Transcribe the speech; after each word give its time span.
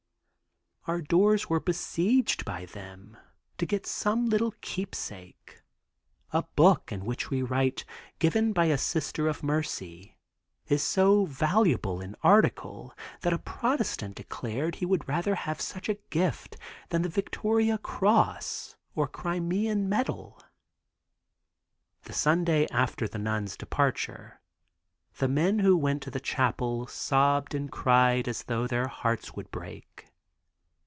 Our 0.87 0.99
doors 1.03 1.47
were 1.47 1.59
besieged 1.59 2.43
by 2.43 2.65
them 2.65 3.15
to 3.59 3.67
get 3.67 3.85
some 3.85 4.25
little 4.25 4.51
keepsake; 4.61 5.61
a 6.33 6.41
book 6.41 6.91
in 6.91 7.05
which 7.05 7.29
we 7.29 7.43
write 7.43 7.85
'Given 8.17 8.51
by 8.51 8.65
a 8.65 8.79
Sister 8.79 9.27
of 9.27 9.43
Mercy' 9.43 10.17
is 10.65 10.81
so 10.81 11.25
valuable 11.25 12.01
an 12.01 12.15
article 12.23 12.95
that 13.21 13.31
a 13.31 13.37
Protestant 13.37 14.15
declared 14.15 14.73
he 14.77 14.87
would 14.87 15.07
rather 15.07 15.35
have 15.35 15.61
such 15.61 15.87
a 15.87 15.99
gift 16.09 16.57
than 16.89 17.03
the 17.03 17.09
Victoria 17.09 17.77
Cross 17.77 18.75
or 18.95 19.07
Crimean 19.07 19.87
medal." 19.87 20.41
The 22.05 22.13
Sunday 22.13 22.65
after 22.71 23.07
the 23.07 23.19
nuns' 23.19 23.55
departure 23.55 24.41
the 25.19 25.27
men 25.27 25.59
who 25.59 25.77
went 25.77 26.01
to 26.01 26.09
the 26.11 26.19
chapel 26.19 26.87
sobbed 26.87 27.53
and 27.53 27.71
cried 27.71 28.27
as 28.27 28.45
though 28.45 28.65
their 28.65 28.87
hearts 28.87 29.35
would 29.35 29.51
break. 29.51 30.07